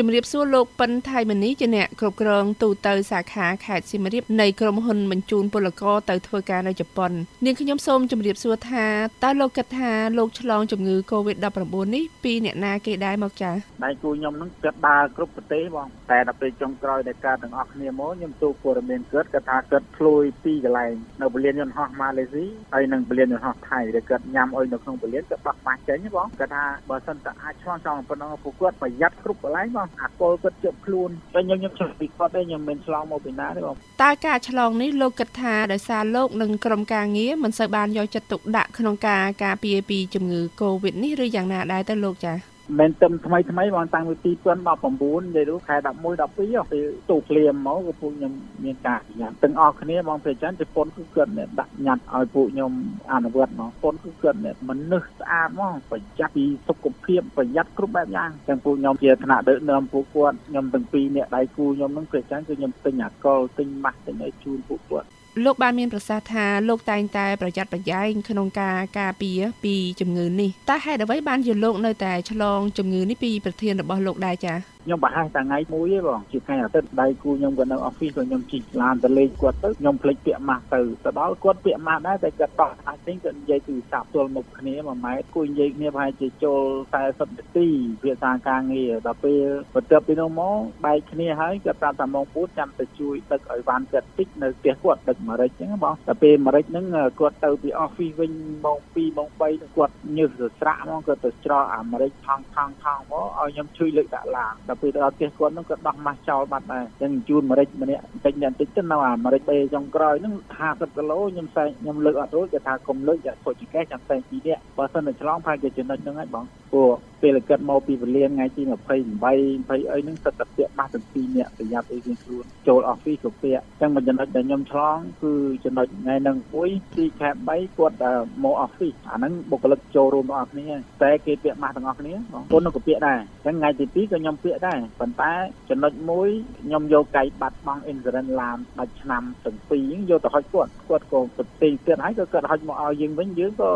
[0.00, 7.10] ជំរាបសួរលោកប៉ិនថៃមនីជាអ្នកគ្រប់គ្រងទូតទៅសាខាខេត្តសៀមរាបនៃក្រុមហ៊ុនបញ្ជូនពលករទៅធ្វើការនៅជប៉ុន
[7.44, 8.86] នាងខ្ញុំសូមជម្រាបសួរថា
[9.24, 13.54] តើលោកគិតថាលោកឆ្លងជំងឺ Covid-19 នេះពីអ្នកណាគេដែរមកចា៎
[13.84, 22.44] ដៃគូខ្ញុំនឹងគិតដើរគ្រប់ប្រទេសបងតែដល់ពេលចុងក្រោយដែលការទាំងអស់គ្នាមកខ្ញុំទូព័ត៌មានគិតគាត់ថាគិតឆ្លួយពីកន្លែងនៅពលានយន្តហោះម៉ាឡេស៊ី
[22.74, 48.32] ហើយនិងពលានយន្តហោះថៃដែលគាត់ញ៉ាំអុយនៅក្នុងពលានគាត់បោះបាច់ចេញបងគាត់ថាបើសិនតែអាចឆ្លងចង់ប៉ុណ្ណឹងពួកគាត់ប្រយ័ត្នគ្រប់កន្លែងបងអាគល់គាត់ជប់ខ្លួនតែខ្ញុំខ្ញុំឆ្លងពីគាត់ទេខ្ញុំមិនឆ្លងមកពីណាទេបងតើការឆ្លងនេះលោកគិតថាដោយសារលោកនិងក្រុមការងារមិនសូវបានយកចិត្តទុកដាក់ក្នុងការការពារពីជំងឺ Covid នេះឬយ៉ាងណាដែរទៅលោកចា៎ មែនទឹមថ្មីថ្មីបងតាំងពី2019និយាយទៅខែ11 12ពេលទូភ្លាមមកគឺពួកខ្ញុំ
[48.64, 52.72] មានការញ៉ាំទាំងអស់គ្នាបងពេលចឹងជប៉ុនគឺគាត់ដាក់ញ៉ាត់ឲ្យពួកខ្ញុំ
[53.12, 54.38] អនុវត្តមកប៉ុនគឺគាត់
[54.68, 65.08] មនុស្សស្អាតមកប្រយ័ត្នពីសុខភាពប្រយ័ត្នគ្រប់បែបយ៉ាងទាំងពួកខ្ញុំជាថ្នាក់ដឹកនាំពួកគាត់ខ្ញុំទាំងពីរអ្នកដៃគូខ្ញុំនឹងពេលចឹងគឺខ្ញុំទិញអាកុលទិញម៉ាស់ទិញឲ្យជូនពួកគាត់
[65.44, 86.61] លោកបានមានប្រសាសន៍ថាលោកតែងតែប្រយ័ត្នប្រយែងក្នុងការការពារពីជំងឺនេះតើហេតុអ្វីបានជាលោកនៅតែឆ្លងជំងឺនេះពីប្រធានរបស់លោកដែរចា៎ ខ្ញុំបង្ហាញតែថ្ងៃមួយទេបងជាថ្ងៃអាទិត្យដៃគូខ្ញុំក៏នៅអอฟហ្វិសក៏ខ្ញុំជិះឡានទៅលេងគាត់ទៅខ្ញុំភ្លេចពាក់ម៉ាស់ទៅទៅដល់គាត់ពាក់ម៉ាស់ដែរតែគាត់ដោះអាចវិញគាត់និយាយទូរស័ព្ទទល់មុខគ្នា1ម៉ែត្រគួយនិយាយគ្នាប្រហែលជាចូល
[87.01, 87.67] 40នាទី
[88.03, 89.43] ភាសាការងារដល់ពេល
[89.75, 96.85] បន្ទាប់ពីនោះមកបែកគ្នាហើយគាត់ប្រាប់ថាម៉ោង4ចាំទៅជួយទឹកឲ្យវ៉ាន់គាត់តិចនៅផ្ទះគាត់ទឹកម្រេចហ្នឹងបងដល់ពេលម្រេចហ្នឹង
[97.19, 98.31] គាត់ទៅពីអอฟហ្វិសវិញ
[98.65, 110.34] ម៉ោង2ម៉ោង3គាត់ញើសស្រាក់មកគាត់ទៅច្រកអាមេរិកថងថងថងមកឲ្យខ្ញុំជួយលើកដាក់ឡាន ដល់ពេលទៅដល់ផ្ទះគាត់ហ្នឹងក៏ដោះម៉ាស់ចោលបាត់ដែរអញ្ចឹងជូនម្រេចម្នាក់បន្តិចបន្តិចទៅនៅអាម្រេចបេចុងក្រោយហ្នឹង
[110.66, 125.33] 50គីឡូខ្ញុំសែងខ្ញុំលើកអត់រួចគេថាកុំលើកយ៉ាខូចចង្កេះចាំសែងពីរនាក់បើសិនតែឆ្លងផាគេចំណុចហ្នឹងហើយបងព្រោះពេលគាត់មកពីវេលាថ្ងៃទី28 20អីហ្នឹងសិតតែពាក់បាសទាំងពីរនាក់ប្រយ័ត្នអីវិញខ្លួនចូលអอฟហ្វិសក៏ពាក់អញ្ចឹងមួយចំណុចដែលខ្ញុំឆ្លងគឺ
[125.65, 127.97] ចំណុចថ្ងៃហ្នឹងមួយទីខែ3គាត់
[128.43, 130.67] មកអอฟហ្វិសអាហ្នឹងបុគ្គលិកចូលរួមទាំងអស់គ្នា
[131.03, 135.33] តែគេពាក់ម៉ាស់ទាំងអស់គ្នាបងប្អូនក៏ពាក់ដែរអញ្ចឹងថ្ងៃទី2ក៏ខ្ញុំពាក់ដែរប៉ុន្តែ
[135.69, 136.29] ចំណុចមួយ
[136.63, 143.71] ខ្ញុំយកកៃបាត់បង់ insurance ឡានដាច់ឆ្នាំទាំងពីរយកទៅហុចគាត់គាត់ក៏ប្រទេសទៀតហើយក៏គាត់ហុចមកឲ្យយើងវិញយើងក៏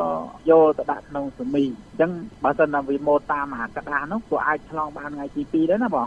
[0.49, 2.11] យកទៅដាក់ក្នុងសមីអញ្ចឹង
[2.43, 6.06] បើសិនណា វាមកតាមអាកដាស់នោះក៏អាចឆ្លងបានថ្ងៃទី2ដែរណាបង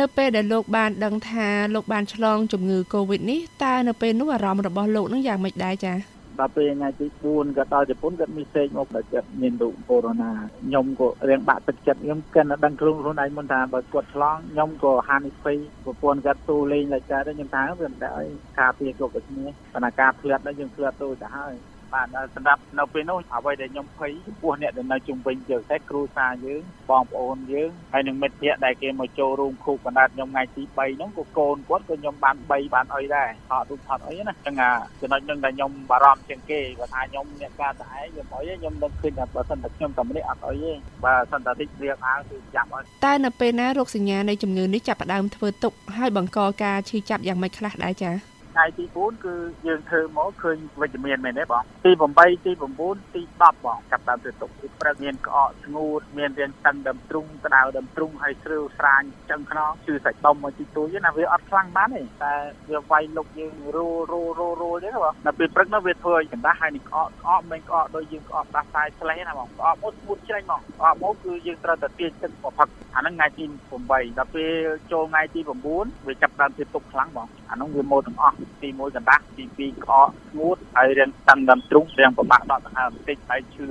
[0.00, 10.14] នៅពេលដែលលោកបានដឹងថាលោកបានឆ្លងជំងឺ Covid នេះតើនៅពេលនោះអារម្មណ៍របស់លោកនឹងយ៉ាងម៉េចដែរចា៎ដល់ពេលថ្ងៃទី4គាត់ដល់ជប៉ុនគាត់មីសេចមកដល់គាត់មានរូបកូវីដ
[10.62, 18.28] ខ្ញុំក៏រៀងបាក់ទឹកចិត្តខ្ញុំកិនដឹងខ្លួនខ្លួនឯងមុនថាបើគាត់ឆ្លងខ្ញុំក៏ហានិភ័យប្រពន្ធគាត់ទូលេងលេចកើតខ្ញុំថាវាមិនដែរឲ្យ
[18.60, 21.54] ការពារគ្រប់ដូចគ្នាប៉ុន្តែការផ្លាត់នេះយើងផ្លាត់ទូទៅហើយ
[21.94, 34.70] បាទសម្រាប់នៅពេលនោះអ្វីដែលខ្ញុំភ័យចំពោះអ្នកដែលនៅជុំវិញយើងតែគ្រូសាយើងបងប្អូនយើងហើយនឹងមិត្តភ័ក្តិដែលគេមកចូលរួមខូបកណ្ដាលខ្ញុំថ្ងៃទី3ហ្នឹងក៏កូនគាត់ក៏ខ្ញុំបាន3បានអីដែរថតរូបថតអីណាចឹងអា
[35.00, 40.72] ចំណុចហ្នឹងដែលខ្ញុំបារម្ភជាងគេគាត់ថាខ្ញុំអ្នកការតែឯងខ្ញុំអីខ្ញុំនឹងឃើញថាបើសិនតែខ្ញុំតែម្នាក់អត់អីទេ
[41.04, 49.34] បើសិនតែតិចរៀបអាវគឺចាប់អត់តែនៅពេលណារោគសញ្ញានៃជំងឺនេះចាប់ផ្ដើមធ្វើទុកហើយបង្កការឈឺចាប់យ៉ាងម៉េចខ្លះដែរចា៎ ថ្ងៃទី4គឺ
[49.66, 52.52] យើងធ្វើមកឃើញវិជ្ជមានមែនទេបងទី8ទី
[52.82, 62.32] 9ទី10បងចាប់តាមទៅទុកទីព្រឹកមានក្អកស្ងួតមានរាងតឹងដើមទ្រូងក្តៅដើមទ្រូងហើយស្រឿស្រាញចឹងខ្នងជឿសាច់ដុំមកទីទួយណាវាអត់ខ្លាំងបានទេតែ
[62.70, 73.44] វាវាយលុកយើងរੂរੂរੂរੂទេបងដល់ពេលព្រឹកនោះវាធ្វើឲ្យកណ្ដាស់ហើយនឹងក្អកក្អកមិនក្អកដូចយើងក្អកដាស់តែឆ្លេះណាបងក្អកមកស្ងួតច្រេញមកក្អកមកគឺយើងត្រូវតែទាញទឹកមកផឹកអាហ្នឹងថ្ងៃទី
[73.82, 74.50] 8ដល់ពេល
[74.92, 75.40] ចូលថ្ងៃទី
[75.74, 83.66] 9វាចាប់ដើមទៅទុកខ្លាំងបងអាហ្នឹងវាមកទាំងអស់ទី1កណ្ដាស់ទី2ក្អកស្ងួតហើយរាងតាំងដើមទ្រូងរាងប្របាក់ដកដង្ហើមបន្តិចហើយឈឺ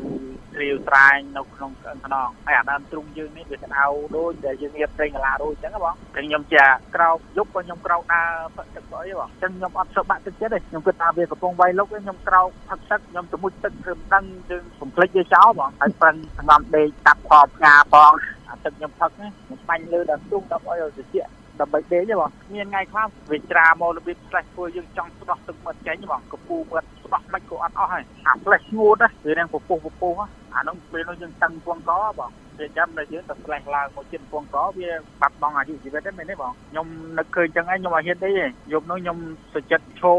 [0.54, 3.84] ស្រាវស្រាញនៅក្នុងក្អឹងខ្នងហើយអាដើមទ្រូងយើងនេះវាក្តៅ
[4.18, 6.64] ដូចដែលយើងរៀបព្រេងកាឡារួចអញ្ចឹងបងតែខ្ញុំជា
[6.96, 18.12] ក្រោកយប់ក៏ខ្ញុំក្រោកដើរផឹកទឹកអីបងអញ្ចឹងខ្ញុំអត់សុខបាក់ទឹកចិត្តទេខ្ញុំគិតថាវាកំពុងវាយលុកខ្ញុំក្រោកផឹកទឹកខ្ញុំទៅមុជទឹកធ្វើមិនដឹងយើងកុំភ្លេចវាចោលបងហើយប្រឹងស្ងំដេកតាប់ខោផ្ងាផង
[18.48, 30.14] អាទឹកខ្ញុំផឹកណាខ្ញុំបាញ់លើដល់ទ្រូងដល់ឲ្យត្រជាក់ ដើម្បីដេកទេបងមានថ្ងៃខ្លះវាច្រាមករបៀបផ្លេសធ្វើយើងចង់ស្ដោះទឹកមាត់ចេញបងកពូមាត់ស្ដោះមិនក៏អត់អស់ហើយអាផ្លេសស្ងួតណាវានឹងពពុះពពុះ
[30.56, 34.90] អានោះពេលនោះយើងតឹងពងកបងវាចាំតែយើងទៅផ្លេសឡើងមកជិតពងកវា
[35.22, 36.88] បាត់បង់អាយុជីវិតទេមែនទេបងខ្ញុំ
[37.18, 38.32] នឹកឃើញចឹងឯងខ្ញុំអត់ហ៊ានទេ
[38.72, 39.18] យប់នោះខ្ញុំ
[39.54, 40.14] សុចិត្តឈោ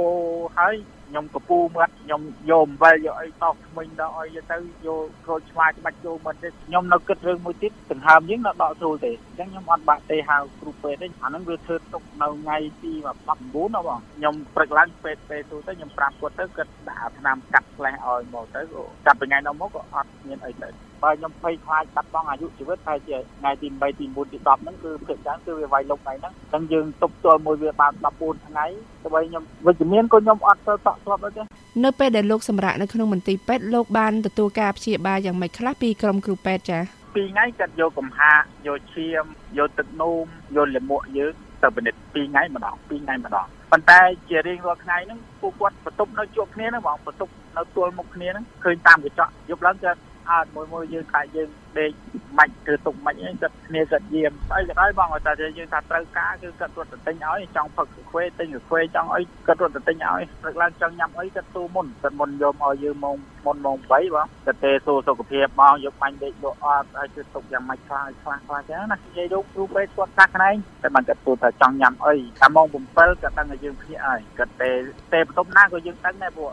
[0.58, 0.74] ហើយ
[1.12, 12.92] ខ្ញុំកពូមាត់ខ្ញុំយកអំបិលយកអីតោះថ្មិញដល់អីទៅយកក្រូចឆ្មាច្បាច់ចូលមាត់ទេខ្ញុំនៅគិតរឿងមួយទៀតដង្ហើមយើងនៅដកស្រួលទេអញ្ចឹងខ្ញុំអត់បាក់ទេហៅគ្រូពេទ្យទេអាហ្នឹងវាធ្វើទុកនៅថ្ងៃទី
[13.34, 18.60] 19ណាបងខ្ញុំព្រឹកឡើងពេទ្យពេទ្យទូទៅខ្ញុំប្រាប់គាត់ទៅគាត់ដាក់ថ្នាំកាត់ផ្លេសឲ្យមកទៅ
[19.06, 28.66] ចាប់ពីថ្ងៃនោះមកក៏អត់មានអីទៅ បើខ្ញុំភ័យខ្លាចបាត់បង់អាយុជីវិតតែជាថ្ងៃទី3ទី4ទី10ហ្នឹងគឺភាគច្រើនគឺវាវាយលុកថ្ងៃហ្នឹងអញ្ចឹងយើងទប់ទល់មួយវាបាន14ថ្ងៃ
[29.02, 31.42] ទៅបីខ្ញុំវិជ្ជមានក៏ខ្ញុំអត់ទៅតក់ស្លាប់ដែរទេ
[31.84, 36.82] នៅពេលដែលលោកសម្រាប់នៅក្នុងមន្ទីរពេទ្យលោកបានទទួលការព្យាបាលយ៉ាងម៉េចខ្លះពីក្រុមគ្រូពេទ្យចា៎
[37.14, 38.32] ពីរថ្ងៃគាត់យកកំហា
[38.66, 39.24] យកឈាម
[39.58, 40.24] យកទឹកនោម
[40.56, 51.48] យកលាមកយើងទៅពិនិត្យពីរថ្ងៃម្ដងពីរថ្ងៃម្ដងប៉ុន្តែជារៀងរាល់ថ្ងៃហ្នឹងពួកគាត់បន្ទប់នៅជួបគ្នាហ្នឹងបងបន្ទប់នៅទល់មុខគ្នាហ្នឹងឃើញតាមកញ្ចក់យប់ឡើងគាត់ អត់មួយមួយយើងខ្លាចយើង
[51.78, 51.90] ដេក
[52.38, 63.16] មិនធ្វើទុកមិនអីគាត់គ្នាគាត់យាមស្អីក៏ដោយបងតែយើងថាត្រូវការគឺគាត់រត់ទៅទិញឲ្យចង់ផឹកខ្វេទិញខ្វេចង់អីគាត់រត់ទៅទិញឲ្យព្រឹកឡើងចង់ញ៉ាំអីគាត់ទូមុនគាត់មុនយកមកយើងម៉ោង
[63.46, 74.70] មុនម៉ោង3បងគាត់ទេសួរសុខភាពបងយកបាញ់ដេកលក់អត់ហើយគឺទុកយ៉ាងម៉េចខ្លះខ្លះខ្លះចឹងណានិយាយលោកគ្រូពេទ្យគាត់កាក់ខ្នែងតែបានគាត់ទូថាចង់ញ៉ាំអីតែម៉ោង7គាត់ដឹងថាយើងភ្ញាក់ហើយគាត់ទេ
[75.12, 76.50] ទេបន្ទប់ណាក៏យើងដឹងដែរព្រោះ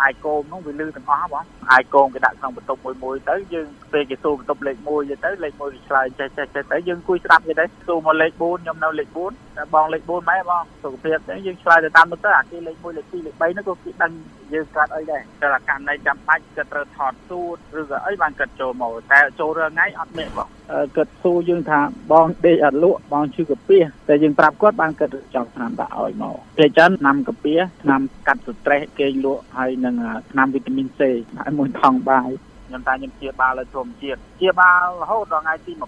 [0.00, 14.12] អាយគោមនោះវាលឺទាំងអស់បងអាយគោមគេដាក់ក្នុងបន្ទប់មួយមួយទៅយើងពេលគេសួរបន្ទប់លេខ1ទៅលេខ1គេឆ្លើយចេះចេះចេះទៅយើងអង្គុយស្ដាប់គេទៅសួរមកលេខ4ខ្ញុំនៅលេខ4តែបងលេខ4ម៉ែបងសុខភាពទៅយើងឆ្លើយទៅតាមនោះទៅអាគេលេខ1លេខ2លេខ3នោះក៏គេដឹង
[14.52, 20.48] យើងកាត់អីដែរតែអាកម្មនៃចាំបាច់គាត់ត្រូវថតសួរឬក៏អីបានគាត់ចូលមកតែចូលរឿងថ្ងៃអត់មានបង
[20.96, 21.80] គាត់សួរយើងថា
[22.12, 29.94] បងដេកអត់លក់បងឈឺកាពះតែយើងប្រាប់គាត់បានគាត់ចង់ឆ្នាំដាក់ឲ្យមកពេលចឹងឆ្នាំកាពះឆ្នាំកាត់ស្ត្រេសគេងលក់ហើយនឹង
[30.30, 31.00] ឆ្នាំវីតាមីន C
[31.38, 32.30] ហើយមួយថងបាយ
[32.70, 35.82] ខ្ញុំតែខ្ញុំជាបាលលើធម្មជាតិជាបាលរហូតដល់ថ្ងៃទី23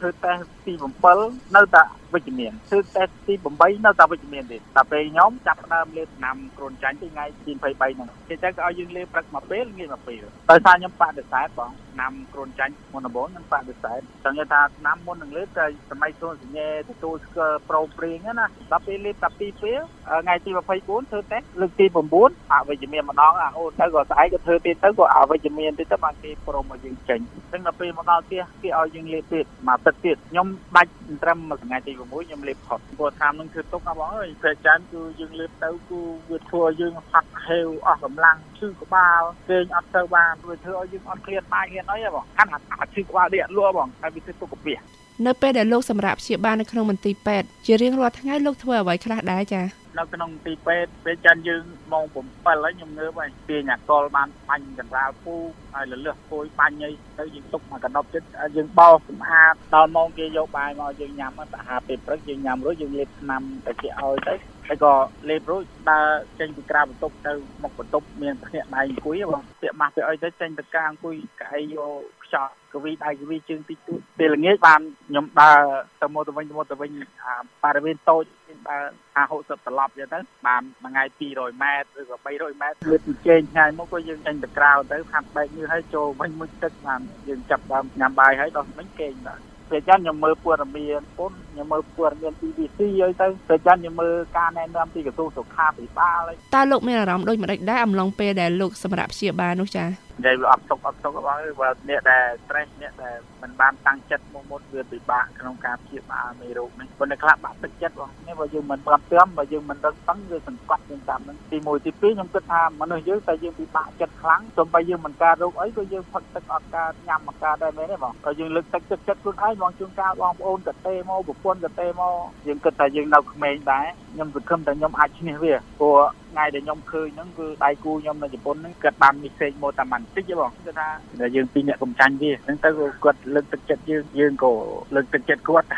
[0.00, 0.72] ធ្វើតេស្តទី
[1.14, 1.82] 7នៅតែ
[2.14, 19.80] វិជ្ជមានធ្វើតេស្តទី8នៅតែវិជ្ជមានទេតែពេលខ្ញុំចាប់ដើមលេបឆ្នាំគ្រូនចាញ់ទីថ្ងៃទី23ហ្នឹងគេចឹងក៏ឲ្យយើងលេបព្រឹកមួយពេលងាយមួយពេលដោយសារខ្ញុំបដិសេធបងឆ្នាំគ្រូនចាញ់មុនដំបូងខ្ញុំបដិសេធចឹងថាឆ្នាំមុននឹងលេបតែសម័យសូនសញ្ញេទទួលស្គាល់ប្រូព្រៀងណាដល់ពេលលេបតែពីពេល
[20.22, 21.86] ថ្ងៃទី24ធ្វើតេស្តលើកទី
[22.20, 27.20] 9អវិជ្ជមានម្ដងអាអូនទៅក៏ស្អែកក៏ធ្វើទៀតទៅក៏អវិជ្ជមានទៀតទៅបានគេព្រមឲ្យយើងចេញ
[27.52, 30.46] ចឹងដល់ពេលមកដល់ផ្ទះគេឲ្យយើងលេបទៀតមកទឹកទៀតខ្ញុំ
[30.76, 30.90] ដាច់
[31.22, 44.78] ត្រឹមមួយថ្ងៃទី6ខ្ញុំលេបផុតព្រោះតាមនឹងធ្វើទុកណាបងអើយពេលចានគឺយើងលេបទៅគឺវាធ្វើឲ្យយើងហត់ហេវអស់កម្លាំងឈឺក្បាលគេងអត់ទៅបានវាធ្វើឲ្យយើងអត់ឃ្លានបាយឃ្លានអីបងកាន់អាឈឺក្បាលដេកលក់បងហើយវាធ្វើទុកកាពះ
[45.26, 51.62] នៅពេលដែលលោកសម្រាប់ព្យាបាលនៅក្នុងមន្ទីរពេទ្យជារៀងរាល់ថ្ងៃលោកធ្វើអ្វីខ្លះដែរចា៎ នៅក្នុងទីពេទ្យពេលចាន់យើង
[51.92, 55.34] ម៉ោង7ហើយខ្ញុំងើបហើយទាញអាកលបានបាញ់ចង្រាលពូ
[55.74, 64.34] ហើយលលឹះពួយបាញ់អីទៅយើងទុកមកកណ្ដប់ចិត្តយើងបោសសម្អាតដល់ម៉ោងគេយកបាយមកយើងញ៉ាំទៅហាពេលព្រឹកយើងញ៉ាំរួចយើងលេបថ្នាំទៅគេឲ្យទៅ
[64.68, 64.92] ហើយក៏
[65.28, 66.06] លេបរួចដើរ
[66.38, 67.32] ចេញពីក្រៅបន្ទប់ទៅ
[67.62, 71.90] មុខបន្ទប់មានភ្នាក់ដៃអង្គុយបងពាក់ម៉ាស់ពាក់អីទៅចេញទៅការអង្គុយកៅអីយក
[72.24, 75.58] ខ្យល់កវីដៃកវីជើងតិចតួចពេលល្ងាចបានខ្ញុំដើរ
[76.00, 76.90] ទៅមកទៅវិញទៅមកទៅវិញ
[77.24, 78.24] អាបរិវេណតូច
[78.70, 78.82] ដើរ
[79.16, 89.40] 50 60ត្រឡប់ចឹងទៅបានមួយថ្ងៃ200ម៉ែត្រឬក៏300ម៉ែត្រលឿនពីជែងឆ្ងាយមកក៏យើងចេញទៅក្រៅទៅខាត់បែកនេះហើយចូលវិញមួយទឹកបានយើងចាប់ដើមញ៉ាំបាយហើយដល់មិញគេងបាទ
[89.70, 96.20] ពេលចឹងខ្ញុំមើលព័ត៌មានពុនខ្ញុំមើលព័ត៌មាន BBC អីទៅពេលចឹងខ្ញុំមើលការណែនាំពីក្រសួងសុខាភិបាល
[96.54, 122.14] តើលោកមានអារម្មណ៍ដូចម្ដេចដែរអំឡុងពេលដែលលោកសម្រាប់ព្យាបាលនោះចា៎ និយាយវាអត់ទុកអត់ទុកបងបើអ្នកដែល stress អ្នកដែលមិនបានតាំងចិត្តមកមុនវាពិបាកក្នុងការព្យាបាលមេរោគនេះប៉ុន្តែខ្លះបាក់ទឹកចិត្តបងនេះបើយើងមិនប្រាប់ទាំបើយើងមិនដឹងតឹងវាសង្កត់យើងតាមនឹងទី1ទី2ខ្ញុំគិតថាមនុស្សយើងតែយើងពិបាកចិត្តខ្លាំងសូម្បីយើងមិនការរោគអីក៏យើងផឹកទឹកអត់ការញ៉ាំអត់ការដែរមែនទេបងក៏យើងលើកទឹកចិត្តចិត្តខ្លួនឯងបងជួនកាលបងប្អូនក៏ទេមកប្រពន្ធក៏ទេមក
[122.46, 125.96] យើងគិតថាយើងនៅក្មេងដែរខ្ញុំសង្ឃឹមថាខ្ញុំអាចឈ្នះវាព្រោះ
[126.34, 130.88] ថ្ងៃដែលខ្ញុំឃើញហ្នឹងគឺដៃគូខ្ញុំនៅជប៉ុនហ្នឹងគាត់បានមីសេចមកតែបន្តិចទេបងគឺថា
[131.36, 132.70] យើងពីរអ្នកកំចាញ់វាហ្នឹងទៅ
[133.04, 134.52] គាត់លើកទឹកចិត្តយើងយើងក៏
[134.94, 135.68] លើកទឹកចិត្តគាត់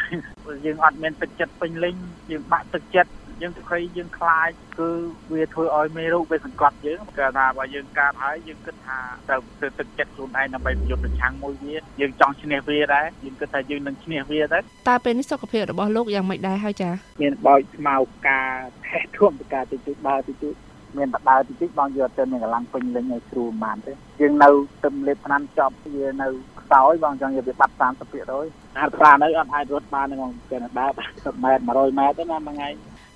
[0.66, 1.94] យើងអត់មានទឹកចិត្តពេញលេញ
[2.30, 3.10] យើងបាក់ទឹកចិត្ត
[3.43, 4.88] យើងភ័យយើងខ្លាចគឺ
[5.33, 16.90] វាធ្វើឲ្យមេរោគវាសង្កត់យើងគេថាបើយើងកើតហើយយើងគិតថាត្រូវធ្វើទឹកចិត្តខ្លួនឯងដើម្បីប្រយុទ្ធប្រឆាំងមួយវាយើងចង់ឈ្នះវាដែរយើងគិតថាយើងនឹងឈ្នះវាដែរតើពេលនេះសុខភាពរបស់លោកយ៉ាងម៉េចដែរហើយចា
[17.23, 17.97] មានបោចស្មៅ
[18.28, 18.50] ការ
[18.87, 20.55] ថែទាំទៅការតិចតិចដើរតិចតិច
[20.99, 24.50] មានបដើតិចតិចបងយកទៅមានកម្លាំងពេញលេញឲ្យស្រួលប៉ុន្មានទេយើងនៅ
[24.85, 26.28] ទឹមលេបថ្នាំចប់វានៅ
[26.61, 27.81] ខ្សោយបងចង់យកវាបាត់30%
[28.78, 32.69] អាប្រានៅអត់អាចរត់បានហ្នឹងគេដើរ10ម៉ែត្រ100ម៉ែត្រទេណាមួយថ្ងៃ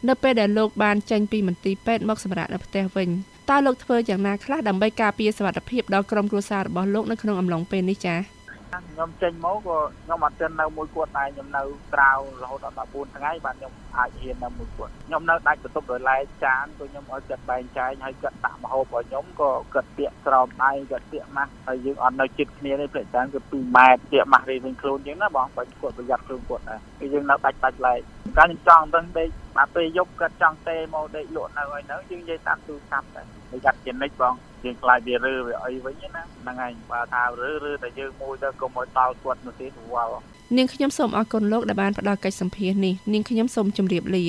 [0.09, 3.09] នៅពេលដែលលោកបានចេញពីមន្ទីរពេទ្យមកសម្រាប់នៅផ្ទះវិញ
[3.51, 8.41] តើលោកធ្វើយ៉ាងណាខ្លះដើម្បីការពារសុវត្ថិភាពដល់ក្រុមគ្រួសាររបស់លោកនៅក្នុងអំឡុងពេលនេះចា៎
[8.71, 11.63] ខ្ញុំចេញមកក៏ខ្ញុំអត់ទាន់នៅមួយគាត់តែខ្ញុំនៅ
[11.95, 28.01] ក្រៅរហូតដល់14ថ្ងៃបាទខ្ញុំអាចហ៊ាននៅមួយគាត់ខ្ញុំនៅដាច់បន្ទប់ដោយឡែកចានក៏ខ្ញុំឲ្យគាត់បែងចែកឲ្យគាត់ដាក់ម្ហូបឲ្យខ្ញុំក៏គាត់ពាក់ស្រោមដៃគាត់ពាក់ម៉ាស់ហើយយើងអត់នៅជិតគ្នាទេព្រោះចានគឺ2ម៉ែត្រពាក់ម៉ាស់រៀងៗខ្លួនជាងណាបងបើគាត់ប្រយ័ត្នខ្លួនគាត់ដែរគឺយើងនៅដាច់ដាច់ឡែក
[28.39, 40.21] កាលខ្ញុំចង់ដឹងដេក បាទពេលយប់គាត់ចង់ទេមកដេកលក់នៅហើយនៅយើងនិយាយតាមទូរស័ព្ទតែប្រយ័ត្នជានិច្ចបងយើងខ្លាចវារើវាអីវិញណាហ្នឹងហើយបើថារើរើតែយើងមួយទៅកុំឲ្យដល់គាត់នោះទេវល់
[40.57, 44.25] នាងខ្ញុំសូមអរគុណលោកដែលបានផ្ដល់កិច្ចសម្ភារនេះនាងខ្ញុំសូមជម្រាបលា